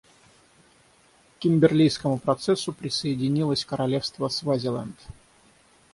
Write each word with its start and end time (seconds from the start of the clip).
К 1.35 1.41
Кимберлийскому 1.41 2.17
процессу 2.17 2.73
присоединилось 2.73 3.63
Королевство 3.65 4.29
Свазиленд. 4.29 4.97